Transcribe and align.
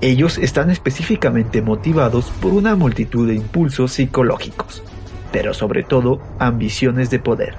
Ellos 0.00 0.38
están 0.38 0.70
específicamente 0.70 1.62
motivados 1.62 2.26
por 2.40 2.52
una 2.52 2.76
multitud 2.76 3.28
de 3.28 3.34
impulsos 3.34 3.92
psicológicos, 3.92 4.82
pero 5.32 5.54
sobre 5.54 5.82
todo 5.82 6.20
ambiciones 6.38 7.10
de 7.10 7.18
poder. 7.18 7.54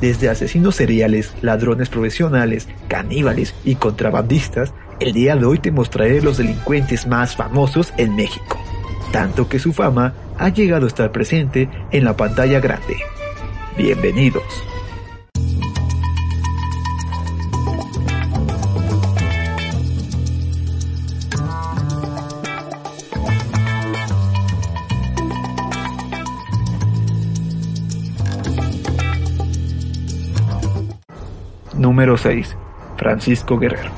Desde 0.00 0.28
asesinos 0.28 0.76
seriales, 0.76 1.34
ladrones 1.42 1.88
profesionales, 1.88 2.68
caníbales 2.88 3.54
y 3.64 3.76
contrabandistas, 3.76 4.72
el 5.00 5.12
día 5.12 5.36
de 5.36 5.44
hoy 5.44 5.58
te 5.58 5.70
mostraré 5.70 6.22
los 6.22 6.38
delincuentes 6.38 7.06
más 7.06 7.36
famosos 7.36 7.92
en 7.96 8.16
México, 8.16 8.58
tanto 9.12 9.48
que 9.48 9.58
su 9.58 9.72
fama 9.72 10.14
ha 10.38 10.48
llegado 10.48 10.86
a 10.86 10.88
estar 10.88 11.12
presente 11.12 11.68
en 11.90 12.04
la 12.04 12.16
pantalla 12.16 12.58
grande. 12.60 12.96
Bienvenidos. 13.76 14.42
Número 31.82 32.16
6. 32.16 32.56
Francisco 32.96 33.58
Guerrero. 33.58 33.90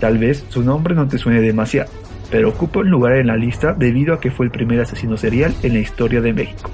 Tal 0.00 0.16
vez 0.16 0.46
su 0.48 0.62
nombre 0.62 0.94
no 0.94 1.06
te 1.06 1.18
suene 1.18 1.42
demasiado, 1.42 1.90
pero 2.30 2.48
ocupa 2.48 2.80
un 2.80 2.88
lugar 2.88 3.16
en 3.16 3.26
la 3.26 3.36
lista 3.36 3.74
debido 3.74 4.14
a 4.14 4.18
que 4.18 4.30
fue 4.30 4.46
el 4.46 4.50
primer 4.50 4.80
asesino 4.80 5.18
serial 5.18 5.54
en 5.62 5.74
la 5.74 5.80
historia 5.80 6.22
de 6.22 6.32
México. 6.32 6.70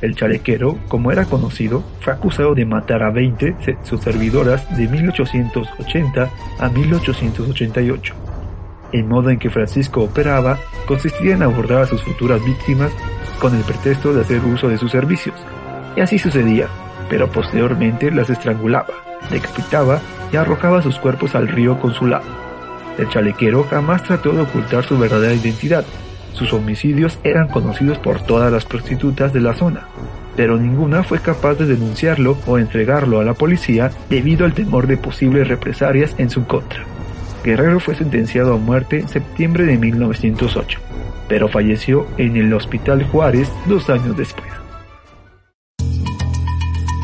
El 0.00 0.14
chalequero, 0.14 0.78
como 0.86 1.10
era 1.10 1.24
conocido, 1.24 1.82
fue 2.02 2.12
acusado 2.12 2.54
de 2.54 2.64
matar 2.64 3.02
a 3.02 3.10
20 3.10 3.46
de 3.66 3.76
sus 3.82 4.00
servidoras 4.00 4.64
de 4.76 4.86
1880 4.86 6.30
a 6.60 6.68
1888. 6.68 8.14
El 8.92 9.06
modo 9.06 9.30
en 9.30 9.40
que 9.40 9.50
Francisco 9.50 10.02
operaba 10.02 10.56
consistía 10.86 11.34
en 11.34 11.42
abordar 11.42 11.82
a 11.82 11.86
sus 11.86 12.00
futuras 12.04 12.40
víctimas 12.44 12.92
con 13.40 13.52
el 13.56 13.64
pretexto 13.64 14.14
de 14.14 14.20
hacer 14.20 14.40
uso 14.44 14.68
de 14.68 14.78
sus 14.78 14.92
servicios. 14.92 15.34
Y 15.96 16.00
así 16.00 16.16
sucedía, 16.20 16.68
pero 17.10 17.28
posteriormente 17.28 18.12
las 18.12 18.30
estrangulaba, 18.30 19.03
decapitaba 19.30 20.00
y 20.32 20.36
arrojaba 20.36 20.82
sus 20.82 20.98
cuerpos 20.98 21.34
al 21.34 21.48
río 21.48 21.78
con 21.78 21.94
su 21.94 22.06
lado. 22.06 22.24
El 22.98 23.08
chalequero 23.08 23.64
jamás 23.64 24.02
trató 24.02 24.32
de 24.32 24.42
ocultar 24.42 24.84
su 24.84 24.98
verdadera 24.98 25.34
identidad. 25.34 25.84
Sus 26.32 26.52
homicidios 26.52 27.18
eran 27.22 27.48
conocidos 27.48 27.98
por 27.98 28.20
todas 28.22 28.52
las 28.52 28.64
prostitutas 28.64 29.32
de 29.32 29.40
la 29.40 29.54
zona, 29.54 29.86
pero 30.36 30.56
ninguna 30.58 31.02
fue 31.02 31.20
capaz 31.20 31.54
de 31.54 31.66
denunciarlo 31.66 32.36
o 32.46 32.58
entregarlo 32.58 33.20
a 33.20 33.24
la 33.24 33.34
policía 33.34 33.90
debido 34.10 34.44
al 34.44 34.54
temor 34.54 34.86
de 34.86 34.96
posibles 34.96 35.48
represalias 35.48 36.14
en 36.18 36.30
su 36.30 36.46
contra. 36.46 36.84
Guerrero 37.44 37.78
fue 37.78 37.94
sentenciado 37.94 38.54
a 38.54 38.58
muerte 38.58 39.00
en 39.00 39.08
septiembre 39.08 39.64
de 39.64 39.76
1908, 39.76 40.80
pero 41.28 41.48
falleció 41.48 42.06
en 42.16 42.36
el 42.36 42.52
Hospital 42.52 43.04
Juárez 43.04 43.50
dos 43.66 43.90
años 43.90 44.16
después. 44.16 44.48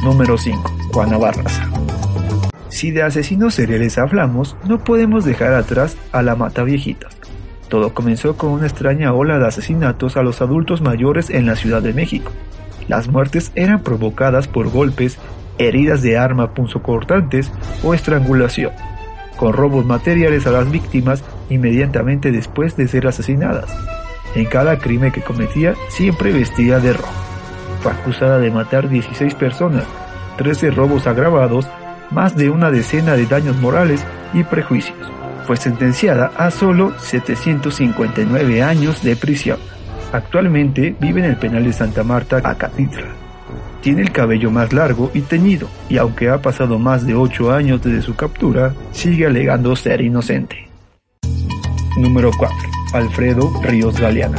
Número 0.03 0.39
5. 0.39 0.73
Juana 0.93 1.19
Barraza. 1.19 1.80
Si 2.81 2.93
de 2.93 3.03
asesinos 3.03 3.53
seriales 3.53 3.99
hablamos, 3.99 4.57
no 4.67 4.83
podemos 4.83 5.27
dejar 5.27 5.53
atrás 5.53 5.99
a 6.13 6.23
la 6.23 6.35
mata 6.35 6.63
viejitas. 6.63 7.15
Todo 7.69 7.93
comenzó 7.93 8.39
con 8.39 8.53
una 8.53 8.67
extraña 8.67 9.13
ola 9.13 9.39
de 9.39 9.47
asesinatos 9.47 10.17
a 10.17 10.23
los 10.23 10.41
adultos 10.41 10.81
mayores 10.81 11.29
en 11.29 11.45
la 11.45 11.57
Ciudad 11.57 11.83
de 11.83 11.93
México. 11.93 12.33
Las 12.89 13.09
muertes 13.09 13.53
eran 13.55 13.83
provocadas 13.83 14.49
por 14.49 14.71
golpes, 14.71 15.19
heridas 15.59 16.01
de 16.01 16.17
arma 16.17 16.55
punzocortantes 16.55 17.53
o 17.83 17.93
estrangulación, 17.93 18.73
con 19.37 19.53
robos 19.53 19.85
materiales 19.85 20.47
a 20.47 20.51
las 20.51 20.71
víctimas 20.71 21.23
inmediatamente 21.51 22.33
después 22.33 22.79
de 22.79 22.89
ser 22.89 23.07
asesinadas. 23.07 23.71
En 24.35 24.47
cada 24.47 24.79
crimen 24.79 25.13
que 25.13 25.21
cometía 25.21 25.75
siempre 25.91 26.33
vestía 26.33 26.79
de 26.79 26.95
rojo. 26.95 27.13
Fue 27.83 27.93
acusada 27.93 28.39
de 28.39 28.51
matar 28.51 28.89
16 28.89 29.35
personas, 29.35 29.85
13 30.39 30.71
robos 30.71 31.07
agravados 31.07 31.69
más 32.11 32.37
de 32.37 32.51
una 32.51 32.71
decena 32.71 33.15
de 33.15 33.27
daños 33.27 33.57
morales 33.59 34.05
y 34.33 34.43
prejuicios. 34.45 34.99
Fue 35.47 35.57
sentenciada 35.57 36.33
a 36.37 36.51
solo 36.51 36.93
759 36.99 38.63
años 38.63 39.03
de 39.03 39.17
prisión. 39.17 39.59
Actualmente 40.13 40.95
vive 41.01 41.21
en 41.21 41.27
el 41.27 41.37
penal 41.37 41.65
de 41.65 41.73
Santa 41.73 42.05
Marta, 42.05 42.41
Acatitla. 42.43 43.09
Tiene 43.81 44.03
el 44.03 44.13
cabello 44.13 44.51
más 44.51 44.73
largo 44.73 45.11
y 45.15 45.23
teñido, 45.23 45.69
y 45.89 45.97
aunque 45.97 46.29
ha 46.29 46.43
pasado 46.43 46.79
más 46.79 47.07
de 47.07 47.15
8 47.15 47.53
años 47.53 47.83
desde 47.83 48.03
su 48.03 48.15
captura, 48.15 48.75
sigue 48.93 49.27
alegando 49.27 49.75
ser 49.75 50.03
inocente. 50.03 50.69
Número 51.97 52.31
4. 52.37 52.57
Alfredo 52.93 53.51
Ríos 53.63 53.99
Galeana. 53.99 54.39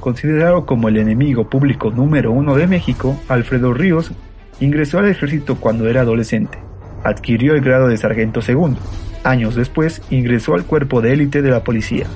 Considerado 0.00 0.66
como 0.66 0.88
el 0.88 0.98
enemigo 0.98 1.48
público 1.48 1.90
número 1.90 2.32
uno 2.32 2.54
de 2.54 2.66
México, 2.66 3.18
Alfredo 3.28 3.72
Ríos 3.72 4.12
ingresó 4.60 4.98
al 4.98 5.08
ejército 5.08 5.56
cuando 5.56 5.88
era 5.88 6.02
adolescente 6.02 6.58
adquirió 7.04 7.54
el 7.54 7.60
grado 7.60 7.88
de 7.88 7.96
sargento 7.96 8.42
segundo. 8.42 8.80
Años 9.24 9.54
después 9.54 10.02
ingresó 10.10 10.54
al 10.54 10.64
cuerpo 10.64 11.00
de 11.00 11.12
élite 11.12 11.42
de 11.42 11.50
la 11.50 11.64
policía. 11.64 12.06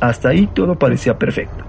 Hasta 0.00 0.30
ahí 0.30 0.48
todo 0.52 0.78
parecía 0.78 1.18
perfecto. 1.18 1.64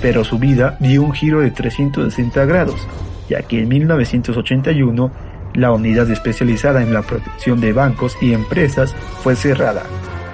Pero 0.00 0.24
su 0.24 0.38
vida 0.38 0.76
dio 0.80 1.02
un 1.02 1.12
giro 1.12 1.40
de 1.40 1.50
360 1.50 2.44
grados, 2.44 2.86
ya 3.28 3.42
que 3.42 3.60
en 3.60 3.68
1981 3.68 5.10
la 5.54 5.72
unidad 5.72 6.10
especializada 6.10 6.82
en 6.82 6.92
la 6.92 7.02
protección 7.02 7.60
de 7.60 7.72
bancos 7.72 8.16
y 8.20 8.32
empresas 8.32 8.94
fue 9.22 9.36
cerrada, 9.36 9.82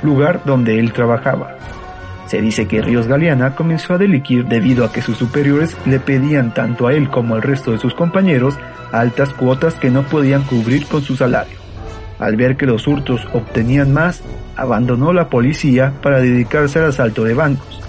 lugar 0.02 0.42
donde 0.44 0.78
él 0.78 0.92
trabajaba. 0.92 1.56
Se 2.26 2.40
dice 2.40 2.66
que 2.66 2.80
Ríos 2.80 3.08
Galeana 3.08 3.54
comenzó 3.54 3.94
a 3.94 3.98
delinquir 3.98 4.46
debido 4.46 4.84
a 4.84 4.92
que 4.92 5.02
sus 5.02 5.16
superiores 5.16 5.76
le 5.84 5.98
pedían 5.98 6.54
tanto 6.54 6.86
a 6.86 6.92
él 6.92 7.10
como 7.10 7.34
al 7.34 7.42
resto 7.42 7.72
de 7.72 7.78
sus 7.78 7.94
compañeros 7.94 8.56
altas 8.92 9.32
cuotas 9.32 9.74
que 9.74 9.90
no 9.90 10.02
podían 10.02 10.42
cubrir 10.42 10.86
con 10.86 11.02
su 11.02 11.16
salario. 11.16 11.58
Al 12.18 12.36
ver 12.36 12.56
que 12.56 12.66
los 12.66 12.86
hurtos 12.86 13.26
obtenían 13.32 13.92
más, 13.92 14.22
abandonó 14.56 15.12
la 15.12 15.28
policía 15.28 15.94
para 16.02 16.20
dedicarse 16.20 16.78
al 16.78 16.86
asalto 16.86 17.24
de 17.24 17.34
bancos. 17.34 17.80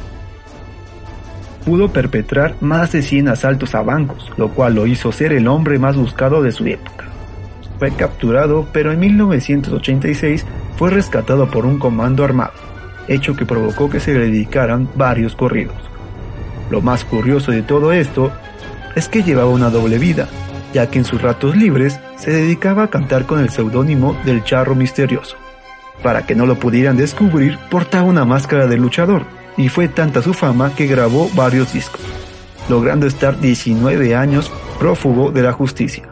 Pudo 1.65 1.89
perpetrar 1.89 2.55
más 2.61 2.91
de 2.91 3.01
100 3.01 3.27
asaltos 3.27 3.75
a 3.75 3.81
bancos, 3.81 4.31
lo 4.37 4.49
cual 4.49 4.75
lo 4.75 4.87
hizo 4.87 5.11
ser 5.11 5.33
el 5.33 5.47
hombre 5.47 5.77
más 5.79 5.95
buscado 5.95 6.41
de 6.41 6.51
su 6.51 6.65
época. 6.65 7.05
Fue 7.77 7.91
capturado, 7.91 8.67
pero 8.71 8.91
en 8.91 8.99
1986 8.99 10.45
fue 10.77 10.89
rescatado 10.89 11.49
por 11.49 11.65
un 11.65 11.77
comando 11.77 12.23
armado, 12.23 12.53
hecho 13.07 13.35
que 13.35 13.45
provocó 13.45 13.89
que 13.89 13.99
se 13.99 14.13
le 14.13 14.19
dedicaran 14.21 14.89
varios 14.95 15.35
corridos. 15.35 15.75
Lo 16.69 16.81
más 16.81 17.03
curioso 17.03 17.51
de 17.51 17.63
todo 17.63 17.91
esto 17.91 18.31
es 18.95 19.09
que 19.09 19.23
llevaba 19.23 19.49
una 19.49 19.69
doble 19.69 19.99
vida, 19.99 20.27
ya 20.73 20.89
que 20.89 20.99
en 20.99 21.05
sus 21.05 21.21
ratos 21.21 21.55
libres 21.55 21.99
se 22.17 22.31
dedicaba 22.31 22.83
a 22.83 22.89
cantar 22.89 23.25
con 23.25 23.39
el 23.39 23.49
seudónimo 23.49 24.17
del 24.25 24.43
Charro 24.43 24.75
Misterioso. 24.75 25.37
Para 26.03 26.25
que 26.25 26.35
no 26.35 26.45
lo 26.45 26.55
pudieran 26.55 26.97
descubrir, 26.97 27.57
portaba 27.69 28.03
una 28.03 28.25
máscara 28.25 28.67
de 28.67 28.77
luchador, 28.77 29.23
y 29.57 29.69
fue 29.69 29.87
tanta 29.87 30.21
su 30.21 30.33
fama 30.33 30.73
que 30.75 30.87
grabó 30.87 31.29
varios 31.35 31.73
discos, 31.73 32.01
logrando 32.69 33.05
estar 33.05 33.39
19 33.39 34.15
años 34.15 34.51
prófugo 34.79 35.31
de 35.31 35.43
la 35.43 35.53
justicia. 35.53 36.09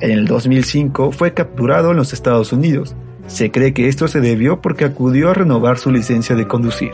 En 0.00 0.12
el 0.12 0.26
2005 0.26 1.12
fue 1.12 1.34
capturado 1.34 1.90
en 1.90 1.96
los 1.96 2.12
Estados 2.12 2.52
Unidos. 2.52 2.94
Se 3.26 3.50
cree 3.50 3.74
que 3.74 3.88
esto 3.88 4.08
se 4.08 4.20
debió 4.20 4.60
porque 4.60 4.84
acudió 4.84 5.30
a 5.30 5.34
renovar 5.34 5.78
su 5.78 5.90
licencia 5.90 6.36
de 6.36 6.46
conducir. 6.46 6.92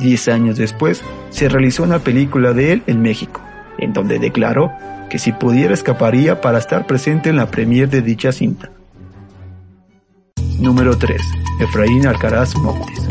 Diez 0.00 0.28
años 0.28 0.58
después, 0.58 1.02
se 1.30 1.48
realizó 1.48 1.84
una 1.84 2.00
película 2.00 2.52
de 2.52 2.72
él 2.72 2.82
en 2.86 3.02
México, 3.02 3.40
en 3.78 3.92
donde 3.92 4.18
declaró 4.18 4.70
que 5.10 5.18
si 5.18 5.32
pudiera 5.32 5.74
escaparía 5.74 6.40
para 6.40 6.56
estar 6.56 6.86
presente 6.86 7.28
en 7.28 7.36
la 7.36 7.50
premier 7.50 7.90
de 7.90 8.00
dicha 8.00 8.32
cinta. 8.32 8.70
Número 10.58 10.96
3. 10.96 11.20
Efraín 11.60 12.06
Alcaraz 12.06 12.56
Montes. 12.56 13.06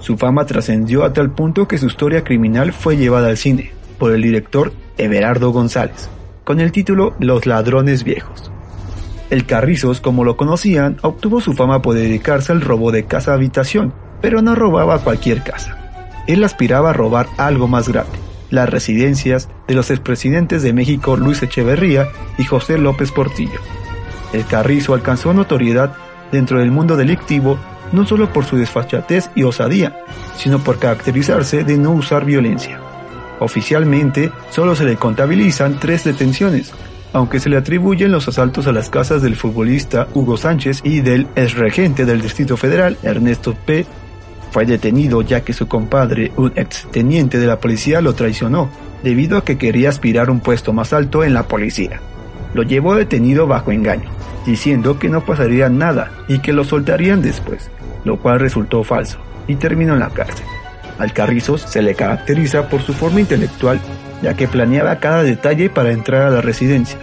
Su 0.00 0.16
fama 0.16 0.46
trascendió 0.46 1.04
a 1.04 1.12
tal 1.12 1.32
punto 1.32 1.68
que 1.68 1.76
su 1.76 1.86
historia 1.86 2.24
criminal 2.24 2.72
fue 2.72 2.96
llevada 2.96 3.28
al 3.28 3.36
cine 3.36 3.72
por 3.98 4.12
el 4.12 4.22
director 4.22 4.72
Everardo 4.96 5.50
González, 5.50 6.08
con 6.44 6.60
el 6.60 6.72
título 6.72 7.14
Los 7.18 7.44
ladrones 7.44 8.04
viejos. 8.04 8.50
El 9.28 9.44
Carrizos, 9.44 10.00
como 10.00 10.24
lo 10.24 10.38
conocían, 10.38 10.96
obtuvo 11.02 11.42
su 11.42 11.52
fama 11.52 11.82
por 11.82 11.94
dedicarse 11.94 12.52
al 12.52 12.62
robo 12.62 12.92
de 12.92 13.04
casa-habitación, 13.04 13.92
pero 14.22 14.40
no 14.40 14.54
robaba 14.54 15.00
cualquier 15.00 15.42
casa. 15.42 15.76
Él 16.26 16.42
aspiraba 16.44 16.90
a 16.90 16.94
robar 16.94 17.26
algo 17.36 17.68
más 17.68 17.88
grande, 17.88 18.18
las 18.50 18.68
residencias 18.68 19.48
de 19.66 19.74
los 19.74 19.90
expresidentes 19.90 20.62
de 20.62 20.72
México 20.72 21.16
Luis 21.16 21.42
Echeverría 21.42 22.08
y 22.38 22.44
José 22.44 22.78
López 22.78 23.12
Portillo. 23.12 23.60
El 24.32 24.44
Carrizo 24.46 24.94
alcanzó 24.94 25.32
notoriedad 25.32 25.94
dentro 26.32 26.58
del 26.58 26.70
mundo 26.70 26.96
delictivo 26.96 27.58
no 27.92 28.06
solo 28.06 28.32
por 28.32 28.44
su 28.44 28.56
desfachatez 28.56 29.30
y 29.34 29.42
osadía, 29.42 30.04
sino 30.36 30.58
por 30.58 30.78
caracterizarse 30.78 31.64
de 31.64 31.78
no 31.78 31.92
usar 31.92 32.24
violencia. 32.24 32.80
Oficialmente, 33.40 34.32
solo 34.50 34.74
se 34.74 34.84
le 34.84 34.96
contabilizan 34.96 35.78
tres 35.78 36.04
detenciones, 36.04 36.72
aunque 37.12 37.40
se 37.40 37.48
le 37.48 37.56
atribuyen 37.56 38.12
los 38.12 38.28
asaltos 38.28 38.66
a 38.66 38.72
las 38.72 38.90
casas 38.90 39.22
del 39.22 39.36
futbolista 39.36 40.08
Hugo 40.14 40.36
Sánchez 40.36 40.80
y 40.84 41.00
del 41.00 41.26
exregente 41.36 42.04
del 42.04 42.20
Distrito 42.20 42.56
Federal, 42.56 42.98
Ernesto 43.02 43.54
P. 43.54 43.86
Fue 44.50 44.64
detenido 44.64 45.22
ya 45.22 45.42
que 45.42 45.52
su 45.52 45.68
compadre, 45.68 46.32
un 46.36 46.52
exteniente 46.56 47.38
de 47.38 47.46
la 47.46 47.60
policía, 47.60 48.00
lo 48.00 48.14
traicionó, 48.14 48.70
debido 49.02 49.38
a 49.38 49.44
que 49.44 49.58
quería 49.58 49.90
aspirar 49.90 50.30
un 50.30 50.40
puesto 50.40 50.72
más 50.72 50.92
alto 50.92 51.24
en 51.24 51.34
la 51.34 51.44
policía. 51.44 52.00
Lo 52.54 52.62
llevó 52.62 52.94
detenido 52.94 53.46
bajo 53.46 53.72
engaño, 53.72 54.10
diciendo 54.46 54.98
que 54.98 55.08
no 55.08 55.24
pasaría 55.24 55.68
nada 55.68 56.10
y 56.28 56.38
que 56.38 56.52
lo 56.52 56.64
soltarían 56.64 57.20
después, 57.20 57.70
lo 58.04 58.18
cual 58.18 58.40
resultó 58.40 58.82
falso, 58.84 59.18
y 59.46 59.56
terminó 59.56 59.94
en 59.94 60.00
la 60.00 60.10
cárcel. 60.10 60.46
Al 60.98 61.12
Carrizos 61.12 61.62
se 61.62 61.82
le 61.82 61.94
caracteriza 61.94 62.68
por 62.68 62.82
su 62.82 62.92
forma 62.92 63.20
intelectual, 63.20 63.78
ya 64.22 64.34
que 64.34 64.48
planeaba 64.48 64.98
cada 64.98 65.22
detalle 65.22 65.70
para 65.70 65.92
entrar 65.92 66.22
a 66.22 66.30
la 66.30 66.40
residencia. 66.40 66.98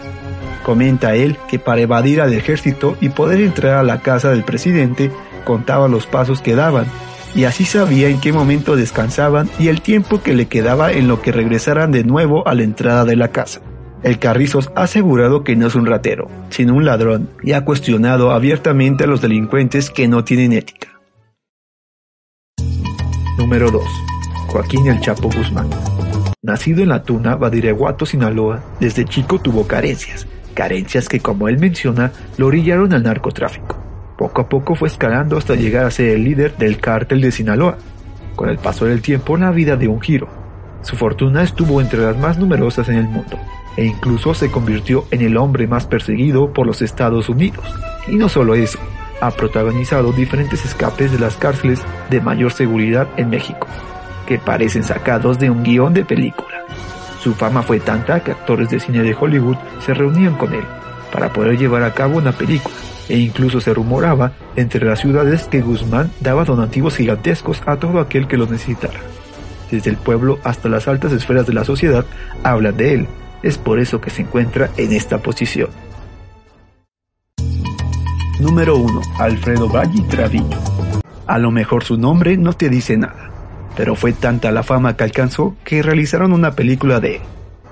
Comenta 0.64 1.16
él 1.16 1.38
que 1.48 1.60
para 1.60 1.82
evadir 1.82 2.22
al 2.22 2.34
ejército 2.34 2.98
y 3.00 3.10
poder 3.10 3.40
entrar 3.40 3.76
a 3.76 3.84
la 3.84 4.02
casa 4.02 4.32
del 4.32 4.44
presidente, 4.44 5.12
contaba 5.46 5.88
los 5.88 6.08
pasos 6.08 6.42
que 6.42 6.56
daban, 6.56 6.88
y 7.36 7.44
así 7.44 7.66
sabía 7.66 8.08
en 8.08 8.22
qué 8.22 8.32
momento 8.32 8.76
descansaban 8.76 9.50
y 9.60 9.68
el 9.68 9.82
tiempo 9.82 10.22
que 10.24 10.34
le 10.34 10.48
quedaba 10.48 10.92
en 10.92 11.08
lo 11.08 11.22
que 11.22 11.34
regresaran 11.34 11.92
de 11.92 12.06
nuevo 12.06 12.48
a 12.48 12.56
la 12.56 12.64
entrada 12.64 13.04
de 13.04 13.18
la 13.18 13.28
casa. 13.28 13.62
El 14.04 14.20
Carrizos 14.20 14.72
ha 14.76 14.84
asegurado 14.84 15.44
que 15.44 15.56
no 15.56 15.68
es 15.68 15.76
un 15.76 15.86
ratero, 15.86 16.30
sino 16.50 16.76
un 16.76 16.86
ladrón, 16.86 17.30
y 17.44 17.54
ha 17.54 17.66
cuestionado 17.66 18.32
abiertamente 18.32 19.04
a 19.04 19.08
los 19.08 19.22
delincuentes 19.22 19.90
que 19.90 20.08
no 20.08 20.24
tienen 20.24 20.54
ética. 20.54 20.90
Número 23.38 23.70
2. 23.72 23.84
Joaquín 24.48 24.88
El 24.88 25.02
Chapo 25.02 25.30
Guzmán. 25.30 25.70
Nacido 26.42 26.84
en 26.84 26.90
La 26.90 27.04
Tuna, 27.04 27.36
Badireguato, 27.36 28.06
Sinaloa, 28.06 28.64
desde 28.80 29.06
chico 29.06 29.40
tuvo 29.40 29.68
carencias, 29.68 30.28
carencias 30.54 31.10
que 31.10 31.20
como 31.20 31.50
él 31.50 31.58
menciona 31.58 32.12
lo 32.38 32.48
orillaron 32.48 32.94
al 32.94 33.04
narcotráfico. 33.04 33.85
Poco 34.18 34.42
a 34.42 34.50
poco 34.50 34.76
fue 34.76 34.88
escalando 34.88 35.38
hasta 35.38 35.56
llegar 35.56 35.86
a 35.86 35.92
ser 35.92 36.10
el 36.10 36.24
líder 36.24 36.56
del 36.58 36.80
cártel 36.80 37.20
de 37.20 37.32
Sinaloa. 37.32 37.78
Con 38.36 38.50
el 38.50 38.58
paso 38.58 38.86
del 38.86 39.02
tiempo 39.02 39.36
la 39.36 39.52
vida 39.52 39.76
dio 39.76 39.92
un 39.92 40.02
giro. 40.02 40.28
Su 40.82 40.96
fortuna 40.96 41.44
estuvo 41.44 41.82
entre 41.82 42.00
las 42.00 42.18
más 42.18 42.38
numerosas 42.38 42.88
en 42.90 42.96
el 42.96 43.06
mundo, 43.06 43.38
e 43.76 43.86
incluso 43.86 44.34
se 44.34 44.52
convirtió 44.52 45.06
en 45.12 45.22
el 45.22 45.36
hombre 45.36 45.68
más 45.68 45.86
perseguido 45.86 46.54
por 46.54 46.66
los 46.66 46.82
Estados 46.82 47.28
Unidos. 47.28 47.66
Y 48.08 48.16
no 48.16 48.30
solo 48.30 48.56
eso, 48.56 48.80
ha 49.20 49.32
protagonizado 49.32 50.12
diferentes 50.12 50.64
escapes 50.64 51.12
de 51.12 51.20
las 51.20 51.36
cárceles 51.36 51.82
de 52.10 52.22
mayor 52.22 52.54
seguridad 52.54 53.08
en 53.18 53.30
México, 53.30 53.68
que 54.28 54.38
parecen 54.38 54.84
sacados 54.84 55.40
de 55.40 55.50
un 55.50 55.64
guion 55.64 55.94
de 55.94 56.06
película. 56.06 56.66
Su 57.20 57.34
fama 57.34 57.64
fue 57.64 57.80
tanta 57.80 58.24
que 58.24 58.32
actores 58.32 58.70
de 58.70 58.80
cine 58.80 59.02
de 59.02 59.16
Hollywood 59.20 59.58
se 59.80 59.94
reunían 59.94 60.36
con 60.36 60.54
él 60.54 60.64
para 61.12 61.34
poder 61.34 61.58
llevar 61.58 61.84
a 61.84 61.94
cabo 61.94 62.18
una 62.18 62.32
película, 62.32 62.76
e 63.10 63.18
incluso 63.18 63.62
se 63.62 63.74
rumoraba 63.74 64.34
entre 64.56 64.86
las 64.86 65.00
ciudades 65.00 65.46
que 65.46 65.62
Guzmán 65.62 66.12
daba 66.22 66.46
donativos 66.46 66.96
gigantescos 66.96 67.62
a 67.66 67.78
todo 67.78 68.00
aquel 68.00 68.28
que 68.28 68.38
los 68.38 68.50
necesitara. 68.50 69.00
Desde 69.72 69.90
el 69.90 69.98
pueblo 69.98 70.40
hasta 70.44 70.70
las 70.70 70.88
altas 70.88 71.12
esferas 71.12 71.46
de 71.46 71.54
la 71.54 71.64
sociedad 71.64 72.06
hablan 72.44 72.78
de 72.78 72.94
él, 72.94 73.08
es 73.44 73.58
por 73.58 73.80
eso 73.80 74.02
que 74.02 74.10
se 74.10 74.24
encuentra 74.24 74.70
en 74.78 74.94
esta 74.94 75.20
posición. 75.20 75.70
Número 78.40 78.78
1. 78.78 79.02
Alfredo 79.20 79.70
Valle 79.70 80.02
Travillo. 80.10 80.60
A 81.26 81.40
lo 81.40 81.52
mejor 81.52 81.84
su 81.84 81.98
nombre 81.98 82.38
no 82.38 82.54
te 82.54 82.70
dice 82.70 82.98
nada, 82.98 83.32
pero 83.76 83.96
fue 83.96 84.14
tanta 84.14 84.52
la 84.52 84.62
fama 84.62 84.96
que 84.96 85.04
alcanzó 85.04 85.56
que 85.64 85.82
realizaron 85.82 86.34
una 86.34 86.52
película 86.52 87.00
de 87.00 87.16
él. 87.16 87.22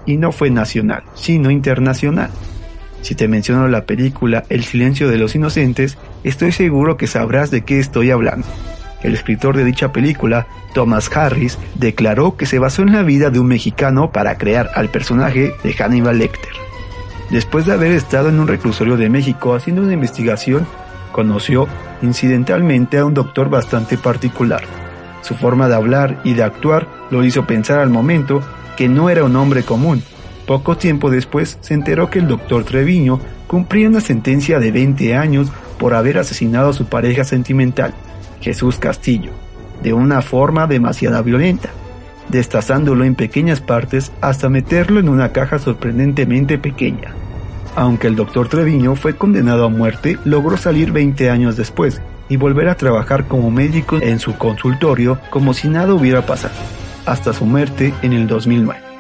Y 0.06 0.18
no 0.18 0.32
fue 0.32 0.50
nacional, 0.50 1.04
sino 1.14 1.52
internacional. 1.52 2.30
Si 3.04 3.16
te 3.16 3.28
menciono 3.28 3.68
la 3.68 3.86
película 3.86 4.46
El 4.50 4.64
silencio 4.64 5.10
de 5.10 5.18
los 5.18 5.36
inocentes, 5.36 5.98
estoy 6.24 6.54
seguro 6.54 6.96
que 6.96 7.06
sabrás 7.06 7.52
de 7.52 7.64
qué 7.64 7.80
estoy 7.80 8.12
hablando. 8.12 8.48
El 9.04 9.14
escritor 9.14 9.58
de 9.58 9.66
dicha 9.66 9.92
película, 9.92 10.48
Thomas 10.74 11.16
Harris, 11.16 11.60
declaró 11.76 12.38
que 12.38 12.46
se 12.46 12.60
basó 12.60 12.82
en 12.82 12.94
la 12.94 13.04
vida 13.04 13.30
de 13.30 13.40
un 13.40 13.48
mexicano 13.48 14.12
para 14.12 14.38
crear 14.38 14.72
al 14.76 14.88
personaje 14.88 15.54
de 15.64 15.74
Hannibal 15.74 16.18
Lecter. 16.18 16.54
Después 17.30 17.66
de 17.66 17.74
haber 17.74 17.92
estado 17.92 18.30
en 18.30 18.40
un 18.40 18.48
reclusorio 18.48 18.96
de 18.96 19.10
México 19.10 19.54
haciendo 19.54 19.82
una 19.82 19.94
investigación, 19.94 20.66
conoció 21.12 21.68
incidentalmente 22.02 23.00
a 23.00 23.06
un 23.06 23.14
doctor 23.14 23.50
bastante 23.50 23.98
particular. 23.98 24.62
Su 25.22 25.36
forma 25.36 25.68
de 25.68 25.76
hablar 25.76 26.22
y 26.24 26.36
de 26.36 26.44
actuar 26.44 26.88
lo 27.12 27.26
hizo 27.26 27.46
pensar 27.46 27.80
al 27.80 27.90
momento 27.90 28.42
que 28.78 28.88
no 28.88 29.10
era 29.10 29.26
un 29.26 29.36
hombre 29.36 29.64
común. 29.64 30.02
Poco 30.46 30.76
tiempo 30.76 31.10
después 31.10 31.58
se 31.62 31.74
enteró 31.74 32.10
que 32.10 32.20
el 32.20 32.28
doctor 32.28 32.66
Treviño 32.66 33.20
cumplía 33.48 33.88
una 33.88 34.02
sentencia 34.02 34.60
de 34.60 34.72
20 34.72 35.16
años 35.16 35.52
por 35.78 35.94
haber 35.94 36.18
asesinado 36.18 36.70
a 36.70 36.74
su 36.74 36.86
pareja 36.86 37.24
sentimental, 37.24 37.94
Jesús 38.42 38.78
Castillo, 38.78 39.32
de 39.82 39.94
una 39.94 40.22
forma 40.22 40.68
demasiado 40.68 41.24
violenta, 41.24 41.70
destazándolo 42.30 43.06
en 43.06 43.16
pequeñas 43.16 43.62
partes 43.62 44.12
hasta 44.22 44.50
meterlo 44.50 45.00
en 45.00 45.08
una 45.08 45.32
caja 45.32 45.60
sorprendentemente 45.60 46.58
pequeña. 46.58 47.14
Aunque 47.76 48.08
el 48.08 48.16
doctor 48.16 48.50
Treviño 48.50 48.96
fue 48.96 49.16
condenado 49.16 49.66
a 49.66 49.70
muerte, 49.70 50.18
logró 50.26 50.58
salir 50.58 50.92
20 50.92 51.30
años 51.30 51.56
después 51.56 52.02
y 52.30 52.38
volver 52.38 52.70
a 52.70 52.76
trabajar 52.76 53.28
como 53.28 53.50
médico 53.50 53.98
en 54.02 54.20
su 54.20 54.38
consultorio 54.38 55.20
como 55.30 55.54
si 55.54 55.70
nada 55.70 55.94
hubiera 55.94 56.26
pasado, 56.26 56.54
hasta 57.06 57.34
su 57.34 57.46
muerte 57.46 57.94
en 58.02 58.14
el 58.14 58.28
2009. 58.28 58.93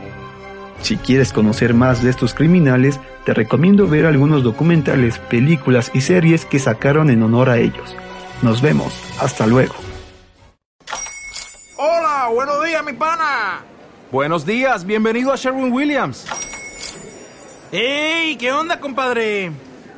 Si 0.84 0.98
quieres 0.98 1.32
conocer 1.32 1.74
más 1.74 2.04
de 2.04 2.10
estos 2.10 2.34
criminales, 2.34 3.00
te 3.24 3.34
recomiendo 3.34 3.88
ver 3.88 4.06
algunos 4.06 4.44
documentales, 4.44 5.18
películas 5.18 5.90
y 5.94 6.02
series 6.02 6.44
que 6.44 6.60
sacaron 6.60 7.10
en 7.10 7.24
honor 7.24 7.50
a 7.50 7.58
ellos. 7.58 7.96
Nos 8.42 8.62
vemos. 8.62 8.94
Hasta 9.22 9.48
luego. 9.48 9.74
Hola, 11.78 12.30
buenos 12.34 12.66
días, 12.66 12.84
mi 12.84 12.92
pana. 12.92 13.62
Buenos 14.12 14.46
días, 14.46 14.86
bienvenido 14.86 15.32
a 15.32 15.38
Sherwin 15.38 15.72
Williams. 15.72 16.28
¡Ey! 17.72 18.36
¿Qué 18.36 18.52
onda, 18.52 18.82
compadre? 18.82 19.54